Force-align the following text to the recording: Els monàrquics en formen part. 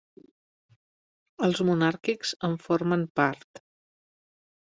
Els 1.47 1.61
monàrquics 1.67 2.33
en 2.49 2.57
formen 2.65 3.05
part. 3.21 3.63